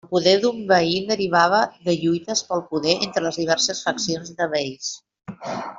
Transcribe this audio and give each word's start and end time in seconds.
El 0.05 0.09
poder 0.13 0.31
d'un 0.43 0.61
bei 0.71 0.95
derivava 1.09 1.59
de 1.89 1.95
lluites 2.05 2.41
pel 2.49 2.65
poder 2.73 2.97
entre 3.09 3.25
les 3.27 3.39
diverses 3.45 3.87
faccions 3.91 4.35
de 4.41 4.53
beis. 4.57 4.95